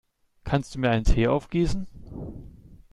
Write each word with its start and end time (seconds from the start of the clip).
Kannst 0.43 0.73
du 0.73 0.79
mir 0.79 0.89
einen 0.89 1.03
Tee 1.05 1.27
aufgießen? 1.27 1.85